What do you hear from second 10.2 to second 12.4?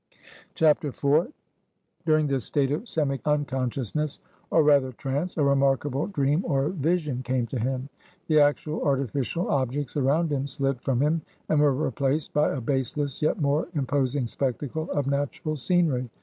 him slid from him, and were replaced